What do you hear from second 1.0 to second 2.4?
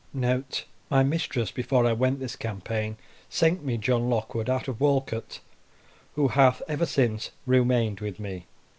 mistress, before I went this